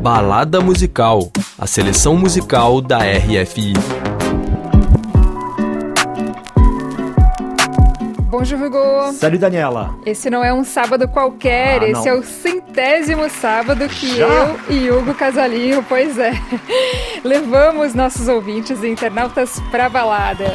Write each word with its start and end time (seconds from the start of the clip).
Balada 0.00 0.60
Musical, 0.60 1.30
a 1.58 1.66
seleção 1.66 2.16
musical 2.16 2.80
da 2.80 2.98
RFI. 2.98 3.74
Bonjour, 8.30 8.62
Hugo. 8.62 9.12
Salut, 9.12 9.38
Daniela. 9.38 9.94
Esse 10.06 10.30
não 10.30 10.42
é 10.42 10.52
um 10.54 10.64
sábado 10.64 11.06
qualquer, 11.06 11.82
Ah, 11.82 11.88
esse 11.88 12.08
é 12.08 12.14
o 12.14 12.22
centésimo 12.22 13.28
sábado 13.28 13.86
que 13.88 14.16
Já? 14.16 14.24
eu 14.26 14.58
e 14.70 14.90
Hugo 14.90 15.12
Casalinho, 15.14 15.84
pois 15.86 16.18
é, 16.18 16.32
levamos 17.22 17.92
nossos 17.92 18.26
ouvintes 18.28 18.82
e 18.82 18.88
internautas 18.88 19.60
pra 19.70 19.90
balada. 19.90 20.54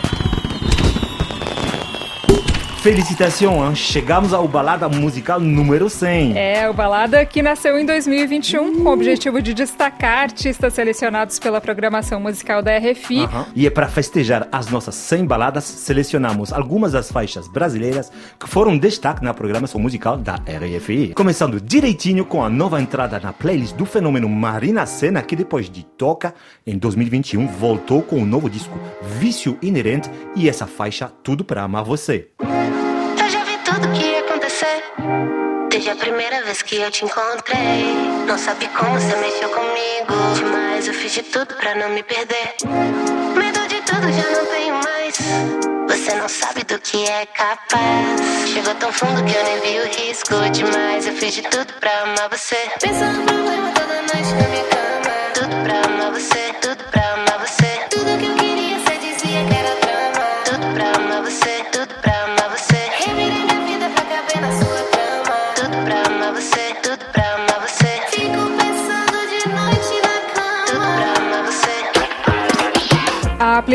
Felicitações, 2.85 3.69
hein? 3.69 3.75
chegamos 3.75 4.31
ao 4.31 4.47
Balada 4.47 4.87
Musical 4.87 5.39
número 5.39 5.89
100. 5.89 6.37
É, 6.37 6.69
o 6.69 6.73
Balada 6.73 7.25
que 7.25 7.41
nasceu 7.41 7.79
em 7.79 7.83
2021 7.83 8.83
com 8.83 8.89
o 8.89 8.93
objetivo 8.93 9.41
de 9.41 9.55
destacar 9.55 10.19
artistas 10.19 10.71
selecionados 10.71 11.39
pela 11.39 11.59
programação 11.59 12.19
musical 12.19 12.61
da 12.61 12.77
RFI. 12.77 13.21
Aham. 13.21 13.47
E 13.55 13.65
é 13.65 13.71
para 13.71 13.87
festejar 13.87 14.47
as 14.51 14.69
nossas 14.69 14.93
100 14.93 15.25
baladas, 15.25 15.63
selecionamos 15.63 16.53
algumas 16.53 16.91
das 16.91 17.11
faixas 17.11 17.47
brasileiras 17.47 18.11
que 18.39 18.47
foram 18.47 18.77
destaque 18.77 19.23
na 19.23 19.33
programação 19.33 19.81
musical 19.81 20.15
da 20.15 20.35
RFI. 20.35 21.15
Começando 21.15 21.59
direitinho 21.59 22.23
com 22.23 22.43
a 22.43 22.49
nova 22.51 22.79
entrada 22.79 23.19
na 23.19 23.33
playlist 23.33 23.75
do 23.75 23.87
fenômeno 23.87 24.29
Marina 24.29 24.85
Senna, 24.85 25.23
que 25.23 25.35
depois 25.35 25.71
de 25.71 25.83
Toca, 25.83 26.35
em 26.67 26.77
2021, 26.77 27.47
voltou 27.47 28.03
com 28.03 28.21
o 28.21 28.25
novo 28.27 28.47
disco 28.47 28.77
Vício 29.01 29.57
Inerente 29.59 30.07
e 30.35 30.47
essa 30.47 30.67
faixa 30.67 31.11
Tudo 31.23 31.43
Pra 31.43 31.63
Amar 31.63 31.83
Você. 31.83 32.29
Tudo 33.75 33.91
que 33.91 34.05
ia 34.05 34.19
acontecer. 34.21 34.83
Desde 35.69 35.89
a 35.89 35.97
primeira 35.97 36.41
vez 36.43 36.61
que 36.61 36.77
eu 36.77 36.89
te 36.89 37.03
encontrei. 37.03 37.93
Não 38.25 38.37
sabe 38.37 38.69
como 38.69 38.97
você 38.97 39.13
mexeu 39.17 39.49
comigo. 39.49 40.13
Demais, 40.33 40.87
eu 40.87 40.93
fiz 40.93 41.11
de 41.11 41.23
tudo 41.23 41.53
pra 41.55 41.75
não 41.75 41.89
me 41.89 42.01
perder. 42.01 42.55
Medo 43.35 43.67
de 43.67 43.81
tudo 43.81 44.09
já 44.13 44.31
não 44.31 44.45
tenho 44.45 44.75
mais. 44.75 45.17
Você 45.89 46.15
não 46.15 46.29
sabe 46.29 46.63
do 46.63 46.79
que 46.79 47.03
é 47.05 47.25
capaz. 47.25 48.21
Chegou 48.53 48.75
tão 48.75 48.93
fundo 48.93 49.21
que 49.25 49.35
eu 49.35 49.43
nem 49.43 49.59
vi 49.59 49.79
o 49.81 50.01
risco. 50.01 50.35
Demais, 50.53 51.05
eu 51.05 51.13
fiz 51.13 51.33
de 51.33 51.41
tudo 51.41 51.73
pra 51.73 51.91
amar 52.03 52.29
você. 52.29 52.55
Pensando 52.79 53.19
no 53.19 53.25
problema 53.25 53.71
toda 53.73 53.93
noite 53.93 54.33
na 54.41 54.47
minha 54.47 54.64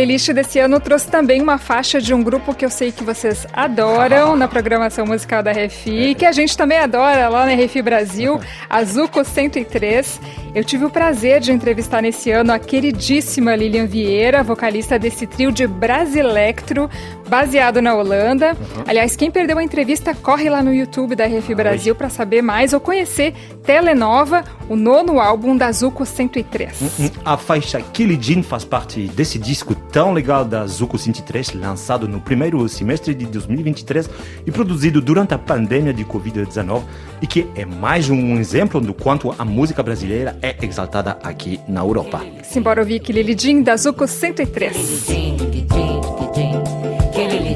playlist 0.01 0.33
desse 0.33 0.59
ano 0.59 0.81
trouxe 0.81 1.11
também 1.11 1.43
uma 1.43 1.59
faixa 1.59 2.01
de 2.01 2.15
um 2.15 2.23
grupo 2.23 2.55
que 2.55 2.65
eu 2.65 2.71
sei 2.71 2.91
que 2.91 3.05
vocês 3.05 3.47
adoram 3.53 4.35
na 4.35 4.49
programação 4.49 5.05
musical 5.05 5.43
da 5.43 5.53
RFI, 5.53 6.15
que 6.15 6.25
a 6.25 6.33
gente 6.33 6.57
também 6.57 6.79
adora 6.79 7.29
lá 7.29 7.45
na 7.45 7.53
RFI 7.53 7.83
Brasil, 7.83 8.41
a 8.71 8.83
Zuko 8.83 9.23
103. 9.23 10.19
Eu 10.55 10.65
tive 10.65 10.87
o 10.87 10.91
prazer 10.91 11.39
de 11.41 11.53
entrevistar 11.53 12.01
nesse 12.01 12.31
ano 12.31 12.51
a 12.51 12.59
queridíssima 12.59 13.55
Lilian 13.55 13.85
Vieira, 13.85 14.43
vocalista 14.43 14.99
desse 14.99 15.27
trio 15.27 15.53
de 15.53 15.67
Brasilectro, 15.67 16.89
baseado 17.31 17.81
na 17.81 17.95
Holanda. 17.95 18.57
Aliás, 18.87 19.15
quem 19.15 19.31
perdeu 19.31 19.57
a 19.57 19.63
entrevista, 19.63 20.13
corre 20.15 20.51
lá 20.51 20.63
no 20.63 20.75
YouTube 20.75 21.15
da 21.15 21.27
RFI 21.27 21.55
Brasil 21.55 21.95
para 21.95 22.11
saber 22.11 22.43
mais 22.43 22.73
ou 22.73 22.81
conhecer 22.81 23.33
Telenova, 23.65 24.45
o 24.69 24.75
nono 24.75 25.21
álbum 25.21 25.57
da 25.57 25.71
Zuko 25.71 26.05
103. 26.05 26.83
Hum, 26.83 27.09
A 27.25 27.37
faixa 27.37 27.81
Killy 27.81 28.19
Jean 28.21 28.43
faz 28.43 28.65
parte 28.65 29.07
desse 29.09 29.39
disco 29.39 29.75
tão 29.75 30.13
legal 30.13 30.45
da 30.45 30.67
Zuko 30.67 30.99
103, 30.99 31.55
lançado 31.55 32.09
no 32.09 32.21
primeiro 32.21 32.69
semestre 32.69 33.15
de 33.15 33.27
2023 33.27 34.11
e 34.45 34.51
produzido 34.51 35.01
durante 35.01 35.33
a 35.33 35.39
pandemia 35.39 35.95
de 35.95 36.05
Covid-19, 36.05 36.83
e 37.23 37.27
que 37.29 37.47
é 37.55 37.65
mais 37.65 38.11
um 38.11 38.39
exemplo 38.39 38.81
do 38.81 38.93
quanto 38.93 39.33
a 39.39 39.45
música 39.45 39.83
brasileira 39.85 40.37
é 40.43 40.57
exaltada 40.63 41.17
aqui 41.23 41.61
na 41.69 41.81
Europa. 41.81 42.21
Simbora 42.43 42.81
ouvir 42.81 43.01
Jean 43.39 43.63
da 43.63 43.77
Zuko 43.77 44.09
103. 44.09 45.80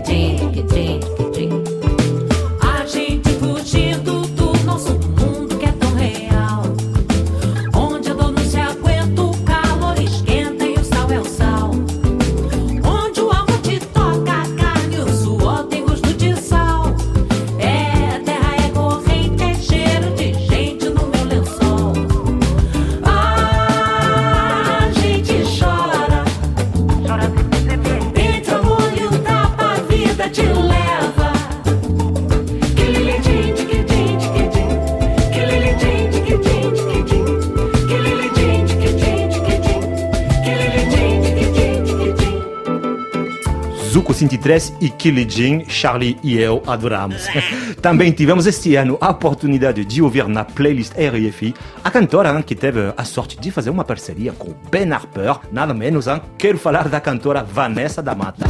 A 0.06 1.73
1923 44.24 44.74
e 44.80 44.88
Killie 44.88 45.28
Jean, 45.28 45.64
Charlie 45.68 46.18
e 46.22 46.38
eu 46.38 46.62
adoramos. 46.66 47.26
Também 47.80 48.12
tivemos 48.12 48.46
este 48.46 48.74
ano 48.76 48.96
a 49.00 49.10
oportunidade 49.10 49.84
de 49.84 50.02
ouvir 50.02 50.26
na 50.28 50.44
playlist 50.44 50.92
RFI 50.94 51.54
a 51.82 51.90
cantora 51.90 52.42
que 52.42 52.54
teve 52.54 52.92
a 52.96 53.04
sorte 53.04 53.38
de 53.38 53.50
fazer 53.50 53.70
uma 53.70 53.84
parceria 53.84 54.32
com 54.32 54.54
Ben 54.70 54.90
Harper, 54.92 55.38
nada 55.52 55.74
menos, 55.74 56.06
hein? 56.06 56.20
quero 56.38 56.58
falar 56.58 56.88
da 56.88 57.00
cantora 57.00 57.42
Vanessa 57.42 58.02
da 58.02 58.14
Mata. 58.14 58.46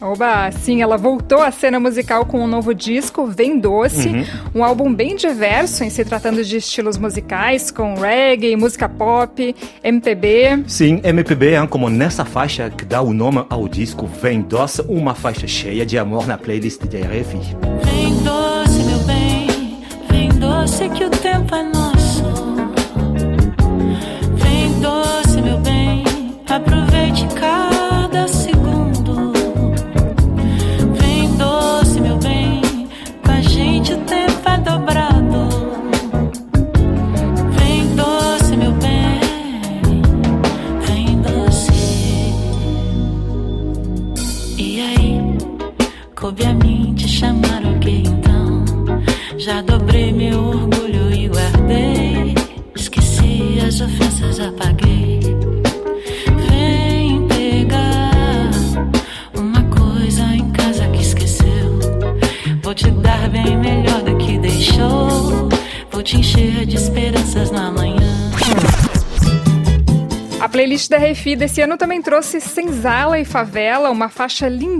Oba, 0.00 0.50
sim, 0.50 0.80
ela 0.80 0.96
voltou 0.96 1.42
à 1.42 1.50
cena 1.50 1.78
musical 1.78 2.24
com 2.24 2.40
um 2.40 2.46
novo 2.46 2.74
disco, 2.74 3.26
Vem 3.26 3.58
Doce, 3.60 4.26
um 4.54 4.64
álbum 4.64 4.94
bem 4.94 5.14
diverso 5.14 5.84
em 5.84 5.90
se 5.90 6.04
tratando 6.06 6.42
de 6.42 6.56
estilos 6.56 6.96
musicais, 6.96 7.70
com 7.70 7.94
reggae, 7.94 8.56
música 8.56 8.88
pop, 8.88 9.54
MPB. 9.84 10.64
Sim, 10.66 11.00
MPB, 11.04 11.54
hein, 11.54 11.66
como 11.66 11.90
nessa 11.90 12.24
faixa 12.24 12.70
que 12.70 12.84
dá 12.84 13.02
o 13.02 13.12
nome 13.12 13.44
ao 13.50 13.68
disco 13.68 14.06
Vem 14.06 14.40
Doce, 14.40 14.82
uma 14.88 15.14
faixa 15.14 15.46
cheia 15.46 15.84
de 15.84 15.98
amor 15.98 16.26
na 16.26 16.38
playlist 16.38 16.82
de 16.86 16.96
RFI. 16.96 17.56
Vem 17.84 18.14
doce, 18.22 18.82
meu 18.84 18.98
bem, 19.00 19.80
vem 20.10 20.28
doce 20.30 20.88
que 20.88 21.04
o 21.04 21.10
tempo 21.10 21.54
é 21.54 21.62
nosso. 21.62 21.89
Encher 66.20 66.66
de 66.66 66.76
esperanças 66.76 67.50
na 67.50 67.70
manhã. 67.70 68.30
A 70.40 70.48
playlist 70.48 70.88
da 70.88 70.96
Refi 70.96 71.36
desse 71.36 71.60
ano 71.60 71.76
também 71.76 72.00
trouxe 72.00 72.40
Senzala 72.40 73.20
e 73.20 73.26
Favela, 73.26 73.90
uma 73.90 74.08
faixa 74.08 74.48
lindíssima, 74.48 74.70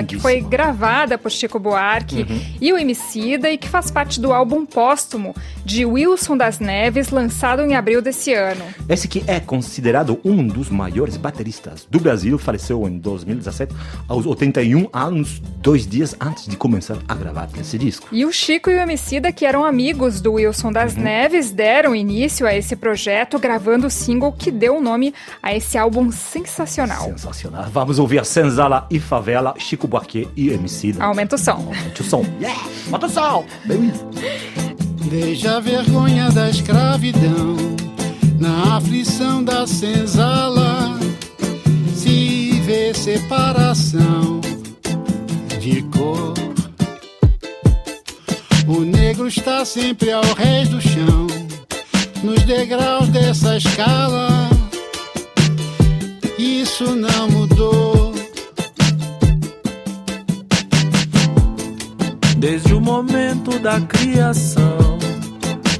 Lindíssima. 0.00 0.04
que 0.04 0.18
foi 0.18 0.42
gravada 0.42 1.16
por 1.16 1.30
Chico 1.30 1.58
Buarque 1.58 2.26
e 2.60 2.70
o 2.74 2.76
Emicida 2.76 3.50
e 3.50 3.56
que 3.56 3.70
faz 3.70 3.90
parte 3.90 4.20
do 4.20 4.34
álbum 4.34 4.66
póstumo 4.66 5.34
de 5.64 5.86
Wilson 5.86 6.36
das 6.36 6.58
Neves, 6.58 7.08
lançado 7.08 7.62
em 7.62 7.74
abril 7.74 8.02
desse 8.02 8.34
ano. 8.34 8.62
Esse 8.86 9.08
que 9.08 9.24
é 9.26 9.40
considerado 9.40 10.20
um 10.22 10.46
dos 10.46 10.68
maiores 10.68 11.16
bateristas 11.16 11.86
do 11.90 11.98
Brasil, 11.98 12.36
faleceu 12.36 12.86
em 12.86 12.98
2017, 12.98 13.74
aos 14.06 14.26
81 14.26 14.90
anos, 14.92 15.40
dois 15.62 15.86
dias 15.86 16.14
antes 16.20 16.46
de 16.46 16.56
começar 16.56 16.98
a 17.08 17.14
gravar 17.14 17.48
esse 17.58 17.78
disco. 17.78 18.08
E 18.12 18.26
o 18.26 18.32
Chico 18.32 18.68
e 18.68 18.76
o 18.76 18.80
Emicida, 18.80 19.32
que 19.32 19.46
eram 19.46 19.64
amigos 19.64 20.20
do 20.20 20.34
Wilson 20.34 20.70
das 20.70 20.96
Neves, 20.96 21.50
deram 21.50 21.94
início 21.94 22.46
a 22.46 22.54
esse 22.54 22.76
projeto 22.76 23.38
gravando 23.38 23.86
o 23.86 23.90
single 23.90 24.32
que 24.32 24.50
deu 24.50 24.81
nome 24.82 25.14
a 25.42 25.54
esse 25.54 25.78
álbum 25.78 26.10
sensacional. 26.10 27.04
Sensacional. 27.04 27.64
Vamos 27.72 27.98
ouvir 27.98 28.24
Senzala 28.24 28.86
e 28.90 28.98
Favela, 28.98 29.54
Chico 29.58 29.86
Buarque 29.86 30.28
e 30.36 30.50
Emicida. 30.50 31.02
Aumenta 31.04 31.36
o 31.36 31.38
som. 31.38 31.52
Aumente 31.52 32.00
o 32.00 32.04
som. 32.04 32.24
Yeah! 32.40 32.60
Bota 32.88 33.06
o 33.06 33.10
som! 33.10 33.44
Veja 34.96 35.56
a 35.56 35.60
vergonha 35.60 36.30
da 36.30 36.48
escravidão 36.48 37.56
na 38.42 38.76
aflição 38.76 39.44
da 39.44 39.66
senzala. 39.66 40.98
Se 41.94 42.60
vê 42.64 42.92
separação 42.92 44.40
de 45.60 45.82
cor. 45.82 46.34
O 48.66 48.80
negro 48.80 49.28
está 49.28 49.64
sempre 49.64 50.10
ao 50.10 50.24
rés 50.34 50.68
do 50.68 50.80
chão, 50.80 51.26
nos 52.22 52.42
degraus 52.42 53.08
dessa 53.08 53.56
escala. 53.56 54.51
Isso 56.72 56.96
não 56.96 57.28
mudou. 57.28 58.14
Desde 62.38 62.72
o 62.72 62.80
momento 62.80 63.58
da 63.58 63.78
criação 63.82 64.98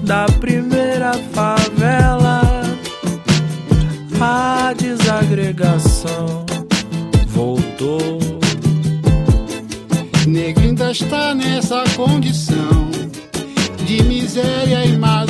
da 0.03 0.27
primeira 0.39 1.15
favela, 1.33 2.43
a 4.21 4.75
desagregação 4.75 6.45
voltou. 7.29 8.19
Negro 10.27 10.63
ainda 10.63 10.91
está 10.91 11.35
nessa 11.35 11.85
condição 11.97 12.91
de 13.87 14.03
miséria 14.03 14.85
e 14.85 14.99
mazela 14.99 15.22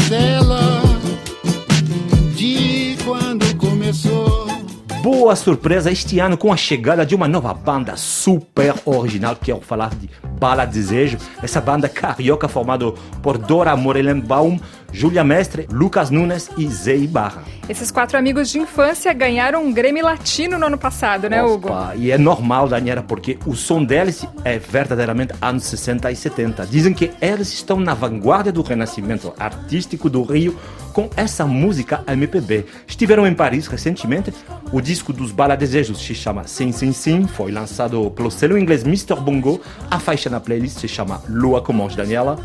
Boa 5.02 5.34
surpresa 5.34 5.90
este 5.90 6.20
ano 6.20 6.38
com 6.38 6.52
a 6.52 6.56
chegada 6.56 7.04
de 7.04 7.12
uma 7.12 7.26
nova 7.26 7.52
banda 7.52 7.96
super 7.96 8.72
original. 8.84 9.34
Quero 9.34 9.60
falar 9.60 9.92
de 9.96 10.08
Bala 10.42 10.64
Desejo. 10.64 11.18
Essa 11.40 11.60
banda 11.60 11.88
carioca 11.88 12.48
formada 12.48 12.90
por 13.22 13.38
Dora 13.38 13.76
Morelenbaum, 13.76 14.58
Júlia 14.92 15.22
Mestre, 15.22 15.68
Lucas 15.70 16.10
Nunes 16.10 16.50
e 16.58 16.66
Zé 16.66 16.96
Ibarra. 16.96 17.44
Esses 17.68 17.92
quatro 17.92 18.18
amigos 18.18 18.50
de 18.50 18.58
infância 18.58 19.12
ganharam 19.12 19.64
um 19.64 19.72
Grêmio 19.72 20.04
Latino 20.04 20.58
no 20.58 20.66
ano 20.66 20.76
passado, 20.76 21.30
né, 21.30 21.44
Hugo? 21.44 21.68
Opa, 21.68 21.94
E 21.96 22.10
é 22.10 22.18
normal, 22.18 22.68
Daniela, 22.68 23.04
porque 23.04 23.38
o 23.46 23.54
som 23.54 23.84
deles 23.84 24.26
é 24.44 24.58
verdadeiramente 24.58 25.32
anos 25.40 25.62
60 25.64 26.10
e 26.10 26.16
70. 26.16 26.66
Dizem 26.66 26.92
que 26.92 27.12
eles 27.20 27.52
estão 27.52 27.78
na 27.78 27.94
vanguarda 27.94 28.50
do 28.50 28.62
renascimento 28.62 29.32
artístico 29.38 30.10
do 30.10 30.24
Rio 30.24 30.58
com 30.92 31.08
essa 31.16 31.46
música 31.46 32.04
MPB. 32.06 32.66
Estiveram 32.86 33.26
em 33.26 33.34
Paris 33.34 33.66
recentemente. 33.66 34.32
O 34.72 34.80
disco 34.80 35.12
dos 35.12 35.32
Bala 35.32 35.56
Desejos 35.56 35.98
se 35.98 36.14
chama 36.14 36.46
Sim 36.46 36.70
Sim 36.72 36.92
Sim, 36.92 37.26
foi 37.26 37.50
lançado 37.50 38.10
pelo 38.10 38.30
selo 38.30 38.58
inglês 38.58 38.82
Mr. 38.82 39.16
Bongo. 39.16 39.60
A 39.90 39.98
faixa 39.98 40.28
na 40.32 40.40
playlist 40.40 40.80
se 40.80 40.88
chama 40.88 41.20
Lua 41.28 41.60
Comanche, 41.60 41.96
Daniela. 41.96 42.38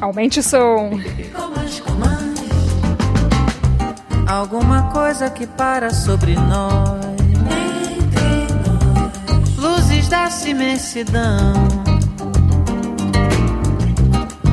Aumente 0.00 0.40
o 0.40 0.42
som. 0.42 0.90
Alguma 4.26 4.90
coisa 4.90 5.30
que 5.30 5.46
para 5.46 5.90
sobre 5.90 6.34
nós. 6.34 7.04
Luzes 9.58 10.08
da 10.08 10.28
imensidão. 10.46 11.52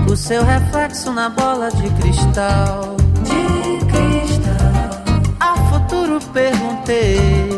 O 0.10 0.16
seu 0.16 0.44
reflexo 0.44 1.12
na 1.14 1.30
bola 1.30 1.72
de 1.72 1.90
cristal. 2.02 2.98
De 3.24 3.86
cristal. 3.86 5.38
A 5.40 5.56
futuro 5.70 6.20
perguntei. 6.34 7.51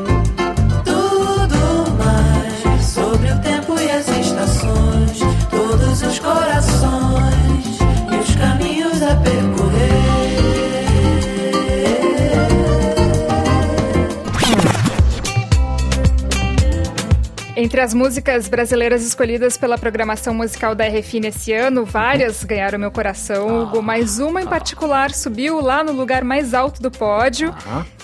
Entre 17.63 17.80
as 17.80 17.94
músicas 17.94 18.50
brasileiras 18.50 19.06
escolhidas 19.06 19.57
pela 19.57 19.77
programação 19.77 20.33
musical 20.33 20.75
da 20.75 20.86
RFI 20.86 21.21
nesse 21.21 21.54
ano, 21.54 21.86
várias 21.86 22.44
ganharam 22.44 22.77
meu 22.77 22.92
coração, 22.92 23.63
Hugo, 23.63 23.81
mas 23.81 24.19
uma 24.19 24.42
em 24.42 24.45
particular 24.45 25.12
subiu 25.12 25.62
lá 25.62 25.81
no 25.81 25.94
lugar 25.94 26.25
mais 26.25 26.54
alto 26.54 26.81
do 26.81 26.92
pódio. 26.92 27.56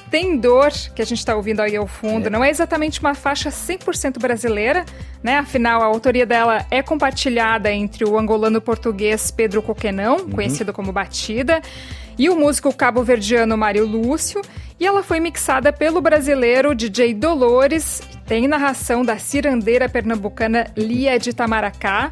Tem 0.10 0.38
Dor, 0.38 0.72
que 0.96 1.02
a 1.02 1.06
gente 1.06 1.18
está 1.18 1.36
ouvindo 1.36 1.60
aí 1.60 1.76
ao 1.76 1.86
fundo, 1.86 2.30
não 2.30 2.42
é 2.42 2.50
exatamente 2.50 3.02
uma 3.02 3.14
faixa 3.14 3.50
100% 3.50 4.18
brasileira, 4.18 4.86
né? 5.22 5.38
Afinal, 5.38 5.82
a 5.82 5.86
autoria 5.88 6.26
dela 6.26 6.66
é 6.72 6.82
compartilhada 6.82 7.70
entre 7.70 8.06
o 8.06 8.18
angolano 8.18 8.62
português 8.62 9.30
Pedro 9.30 9.62
Coquenão, 9.62 10.30
conhecido 10.30 10.72
como 10.72 10.94
Batida, 10.94 11.62
e 12.18 12.30
o 12.30 12.36
músico 12.40 12.74
cabo-verdiano 12.74 13.58
Mário 13.58 13.86
Lúcio, 13.86 14.42
e 14.80 14.86
ela 14.86 15.04
foi 15.04 15.20
mixada 15.20 15.74
pelo 15.74 16.00
brasileiro 16.00 16.74
DJ 16.74 17.14
Dolores, 17.14 18.02
tem 18.30 18.48
narração 18.48 19.04
da 19.04 19.18
cirandeira 19.18 19.90
pernambucana 19.90 20.68
Lia 20.78 21.18
de 21.18 21.32
Itamaracá, 21.32 22.12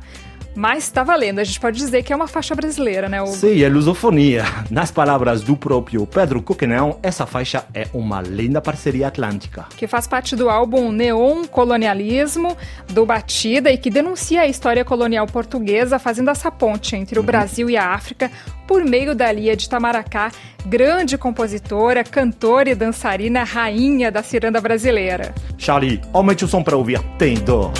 mas 0.58 0.86
está 0.86 1.04
valendo, 1.04 1.38
a 1.38 1.44
gente 1.44 1.60
pode 1.60 1.78
dizer 1.78 2.02
que 2.02 2.12
é 2.12 2.16
uma 2.16 2.28
faixa 2.28 2.56
brasileira, 2.56 3.08
né, 3.08 3.22
Hugo? 3.22 3.32
Sim, 3.32 3.62
é 3.62 3.70
lusofonia. 3.70 4.44
Nas 4.72 4.90
palavras 4.90 5.44
do 5.44 5.56
próprio 5.56 6.08
Pedro 6.08 6.42
Coquenão, 6.42 6.98
essa 7.04 7.28
faixa 7.28 7.64
é 7.76 7.88
uma 7.94 8.22
linda 8.22 8.60
parceria 8.60 9.08
atlântica. 9.08 9.68
que 9.78 9.86
faz 9.86 10.08
parte 10.08 10.36
do 10.36 10.50
álbum 10.50 10.92
Neon 10.92 11.46
Colonialismo, 11.46 12.58
do 12.90 13.06
Batida, 13.06 13.72
e 13.72 13.78
que 13.78 13.92
denuncia 13.92 14.42
a 14.42 14.48
história 14.48 14.84
colonial 14.84 15.28
portuguesa, 15.28 16.00
fazendo 16.00 16.32
essa 16.32 16.50
ponte 16.50 16.96
entre 16.96 17.20
o 17.20 17.24
Brasil 17.24 17.70
e 17.70 17.78
a 17.78 17.94
África 17.94 18.32
por 18.66 18.84
meio 18.84 19.14
da 19.14 19.32
Lia 19.32 19.56
de 19.56 19.70
Tamaracá, 19.70 20.32
grande 20.66 21.20
compositora, 21.20 22.04
cantora 22.04 22.72
e 22.72 22.76
dançarina, 22.76 23.44
rainha 23.44 24.12
da 24.12 24.24
ciranda 24.24 24.60
brasileira. 24.60 25.36
Charlie, 25.56 26.02
aumente 26.12 26.44
o 26.44 26.48
som 26.48 26.64
para 26.64 26.76
ouvir 26.76 27.00
Tem 27.20 27.36
Dor. 27.36 27.72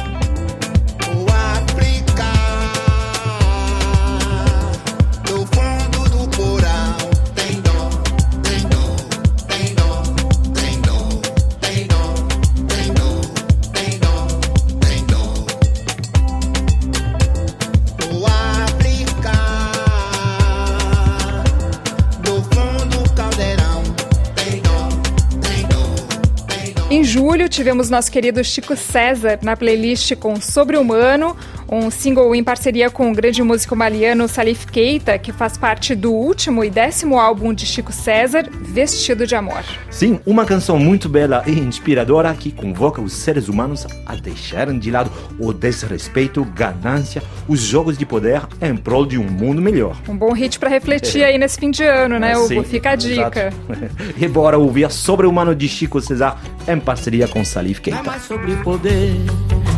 Tivemos 27.58 27.90
nosso 27.90 28.12
querido 28.12 28.44
Chico 28.44 28.76
César 28.76 29.40
na 29.42 29.58
playlist 29.58 30.16
com 30.18 30.40
Sobre 30.40 30.78
Humano, 30.78 31.36
um 31.70 31.92
single 31.92 32.34
em 32.34 32.44
parceria 32.44 32.90
com 32.90 33.12
o 33.12 33.14
grande 33.14 33.44
músico 33.44 33.76
maliano 33.76 34.28
Salif 34.28 34.66
Keita, 34.68 35.18
que 35.18 35.32
faz 35.32 35.58
parte 35.58 35.94
do 35.96 36.14
último 36.14 36.64
e 36.64 36.70
décimo 36.70 37.20
álbum 37.20 37.54
de 37.54 37.66
Chico 37.66 37.92
César, 37.92 38.50
Vestido 38.62 39.28
de 39.28 39.36
Amor. 39.36 39.64
Sim, 39.90 40.20
uma 40.26 40.46
canção 40.46 40.80
muito 40.80 41.10
bela 41.10 41.44
e 41.46 41.52
inspiradora 41.52 42.34
que 42.34 42.52
convoca 42.52 43.02
os 43.02 43.14
seres 43.14 43.50
humanos 43.50 43.86
a 44.06 44.16
deixarem 44.16 44.80
de 44.80 44.90
lado 44.92 45.12
o 45.40 45.52
desrespeito, 45.52 46.44
ganância, 46.44 47.22
os 47.48 47.60
jogos 47.60 47.98
de 47.98 48.06
poder 48.06 48.42
em 48.62 48.76
prol 48.76 49.06
de 49.06 49.18
um 49.18 49.24
mundo 49.30 49.62
melhor. 49.62 49.96
Um 50.08 50.16
bom 50.16 50.32
hit 50.34 50.60
para 50.60 50.70
refletir 50.70 51.24
aí 51.24 51.38
nesse 51.38 51.60
fim 51.60 51.72
de 51.72 51.84
ano, 51.84 52.20
né, 52.20 52.38
Hugo? 52.38 52.48
Sim, 52.48 52.64
Fica 52.64 52.92
a 52.92 52.96
dica. 52.96 53.48
exato. 53.48 54.16
e 54.18 54.28
bora 54.28 54.58
ouvir 54.58 54.90
Sobre 54.92 55.26
o 55.26 55.30
Humano 55.30 55.54
de 55.56 55.68
Chico 55.68 56.00
César 56.00 56.38
em 56.68 56.80
parceria 56.80 57.28
com 57.28 57.44
Salif 57.44 57.80
é 57.80 57.84
Keita. 57.84 58.04
mais 58.04 58.24
sobre 58.24 58.56
poder, 58.58 59.16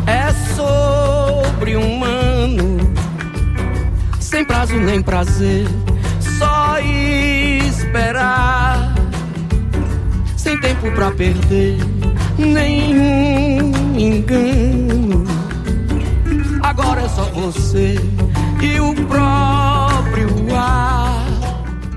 é 0.05 0.34
sobre 0.55 0.88
humano. 1.75 2.77
Sem 4.19 4.45
prazo 4.45 4.75
nem 4.75 5.01
prazer, 5.01 5.67
só 6.37 6.77
esperar. 7.67 8.93
sem 10.37 10.59
tempo 10.59 10.91
pra 10.91 11.11
perder 11.11 11.77
nenhum 12.37 13.71
engano. 13.97 15.25
Agora 16.61 17.01
é 17.01 17.09
só 17.09 17.23
você 17.23 17.95
e 18.61 18.79
o 18.79 18.93
próprio 19.07 20.55
ar. 20.55 21.08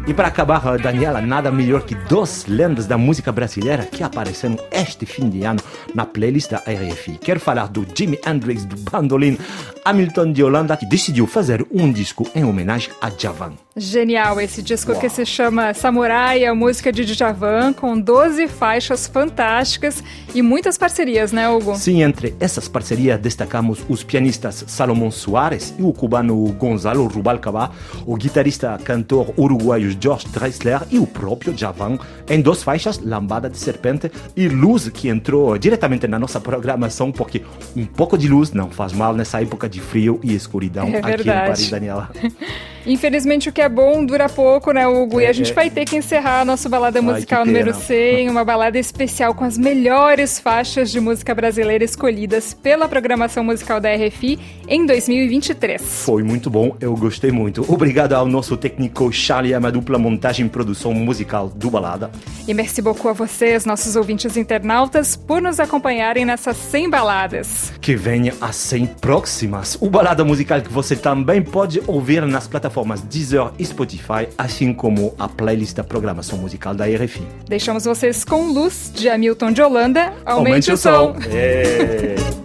E 0.04 0.12
para 0.12 0.26
acabar, 0.26 0.78
Daniela, 0.78 1.20
nada 1.20 1.52
melhor 1.52 1.82
que 1.82 1.94
duas 1.94 2.44
lendas 2.46 2.86
da 2.86 2.98
música 2.98 3.30
brasileira 3.30 3.86
que 3.86 4.02
apareceram 4.02 4.58
este 4.72 5.06
fim 5.06 5.30
de 5.30 5.44
ano 5.44 5.60
na 5.94 6.04
playlist 6.04 6.50
da 6.50 6.58
RFI. 6.58 7.18
Quero 7.18 7.38
falar 7.38 7.68
do 7.68 7.86
Jimi 7.94 8.18
Hendrix, 8.26 8.64
do 8.64 8.76
bandolim 8.90 9.38
Hamilton 9.84 10.32
de 10.32 10.42
Holanda, 10.42 10.76
que 10.76 10.86
decidiu 10.86 11.26
fazer 11.26 11.64
um 11.70 11.92
disco 11.92 12.28
em 12.34 12.44
homenagem 12.44 12.90
a 13.00 13.10
Javan. 13.10 13.52
Genial 13.74 14.38
esse 14.38 14.60
disco 14.62 14.94
que 15.00 15.08
se 15.08 15.24
chama 15.24 15.72
Samurai, 15.72 16.44
a 16.44 16.54
música 16.54 16.92
de 16.92 17.06
Djavan, 17.06 17.72
com 17.72 17.98
12 17.98 18.46
faixas 18.46 19.06
fantásticas 19.06 20.04
e 20.34 20.42
muitas 20.42 20.76
parcerias, 20.76 21.32
né, 21.32 21.48
Hugo? 21.48 21.74
Sim, 21.76 22.02
entre 22.02 22.34
essas 22.38 22.68
parcerias 22.68 23.18
destacamos 23.18 23.82
os 23.88 24.04
pianistas 24.04 24.64
Salomão 24.66 25.10
Soares 25.10 25.74
e 25.78 25.82
o 25.82 25.90
cubano 25.90 26.36
Gonzalo 26.52 27.06
Rubalcaba, 27.06 27.70
o 28.04 28.14
guitarrista 28.14 28.78
cantor 28.84 29.32
uruguaio 29.38 29.96
George 29.98 30.28
Drexler 30.28 30.82
e 30.90 30.98
o 30.98 31.06
próprio 31.06 31.56
Javan, 31.56 31.98
em 32.28 32.42
duas 32.42 32.62
faixas, 32.62 32.98
Lambada 32.98 33.48
de 33.48 33.56
Serpente 33.56 34.12
e 34.36 34.48
Luz, 34.48 34.90
que 34.90 35.08
entrou 35.08 35.56
diretamente 35.56 36.06
na 36.06 36.18
nossa 36.18 36.38
programação, 36.38 37.10
porque 37.10 37.42
um 37.74 37.86
pouco 37.86 38.18
de 38.18 38.28
luz 38.28 38.52
não 38.52 38.70
faz 38.70 38.92
mal 38.92 39.14
nessa 39.14 39.40
época 39.40 39.66
de 39.66 39.80
frio 39.80 40.20
e 40.22 40.34
escuridão 40.34 40.88
É 40.88 40.98
aqui 40.98 41.22
em. 41.22 41.24
Paris, 41.24 41.70
Daniela. 41.70 42.10
Infelizmente 42.86 43.48
o 43.48 43.52
que 43.52 43.60
é 43.60 43.68
bom 43.68 44.04
dura 44.04 44.28
pouco, 44.28 44.72
né, 44.72 44.86
Hugo? 44.86 45.20
E 45.20 45.26
a 45.26 45.32
gente 45.32 45.52
é. 45.52 45.54
vai 45.54 45.70
ter 45.70 45.84
que 45.84 45.96
encerrar 45.96 46.44
nossa 46.44 46.68
balada 46.68 46.98
Ai, 46.98 47.04
musical 47.04 47.46
número 47.46 47.72
pena. 47.72 47.84
100, 47.84 48.30
uma 48.30 48.44
balada 48.44 48.78
especial 48.78 49.34
com 49.34 49.44
as 49.44 49.56
melhores 49.56 50.38
faixas 50.38 50.90
de 50.90 51.00
música 51.00 51.34
brasileira 51.34 51.84
escolhidas 51.84 52.52
pela 52.52 52.88
programação 52.88 53.44
musical 53.44 53.80
da 53.80 53.88
RFI 53.94 54.38
em 54.66 54.84
2023. 54.84 55.80
Foi 55.80 56.22
muito 56.22 56.50
bom, 56.50 56.76
eu 56.80 56.96
gostei 56.96 57.30
muito. 57.30 57.64
Obrigado 57.72 58.14
ao 58.14 58.26
nosso 58.26 58.56
técnico 58.56 59.12
Charlie 59.12 59.54
Amadou 59.54 59.82
pela 59.82 59.98
montagem 59.98 60.46
e 60.46 60.48
produção 60.48 60.92
musical 60.92 61.48
do 61.48 61.70
Balada. 61.70 62.10
E 62.48 62.52
merci 62.52 62.82
beaucoup 62.82 63.08
a 63.08 63.12
vocês, 63.12 63.64
nossos 63.64 63.94
ouvintes 63.94 64.36
internautas, 64.36 65.14
por 65.14 65.40
nos 65.40 65.60
acompanharem 65.60 66.24
nessas 66.24 66.56
100 66.56 66.90
baladas. 66.90 67.72
Que 67.80 67.94
venha 67.94 68.34
as 68.40 68.56
100 68.56 68.86
próximas. 69.00 69.78
O 69.80 69.88
Balada 69.88 70.24
Musical 70.24 70.60
que 70.60 70.72
você 70.72 70.96
também 70.96 71.42
pode 71.42 71.80
ouvir 71.86 72.22
nas 72.26 72.48
plataformas 72.48 72.71
Deezer 73.08 73.50
e 73.58 73.64
Spotify, 73.64 74.28
assim 74.36 74.72
como 74.72 75.14
a 75.18 75.28
playlist 75.28 75.76
da 75.76 75.84
programação 75.84 76.38
musical 76.38 76.74
da 76.74 76.86
RFI. 76.86 77.26
Deixamos 77.48 77.84
vocês 77.84 78.24
com 78.24 78.52
Luz, 78.52 78.90
de 78.94 79.08
Hamilton 79.08 79.52
de 79.52 79.62
Holanda. 79.62 80.12
Aumente, 80.24 80.72
o 80.72 80.76
som. 80.76 81.14
É. 81.30 82.16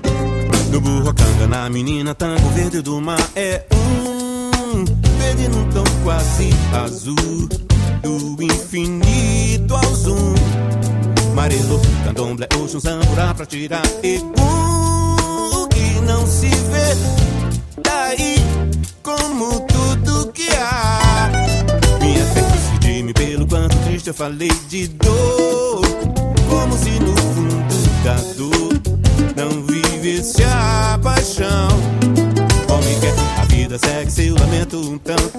No 0.72 0.82
burrocanga, 0.82 1.48
na 1.48 1.70
menina, 1.70 2.14
tango 2.14 2.50
verde 2.50 2.82
do 2.82 3.00
mar 3.00 3.18
é 3.36 3.64
um 3.72 4.84
verde 5.18 5.48
num 5.48 5.68
tom 5.70 5.84
quase 6.04 6.50
azul 6.74 7.48
do 8.04 8.44
infinito 8.44 9.74
ao 9.74 9.96
zoom. 9.96 10.36
Marelo, 11.34 11.82
candomblé, 12.04 12.48
oxum, 12.62 12.80
samburá 12.80 13.34
pra 13.34 13.46
tirar 13.46 13.82
egum 14.04 15.68
que 15.70 16.02
não 16.02 16.28
se 16.28 16.48
vê 16.50 17.82
daí 17.82 18.36
como 19.02 19.67
eu 24.10 24.14
falei 24.14 24.50
de 24.70 24.88
dor, 24.88 25.82
como 26.50 26.78
se 26.78 26.92
no 26.92 27.14
fundo 27.18 28.04
da 28.06 28.16
dor 28.38 28.82
não 29.36 29.64
vivesse 29.64 30.44
a 30.44 30.98
paixão. 31.04 31.68
Homem 32.70 33.00
quer, 33.02 33.14
a 33.38 33.46
vida 33.46 33.78
segue 33.78 34.10
seu 34.10 34.34
lamento 34.36 34.78
um 34.78 34.98
tanto 34.98 35.37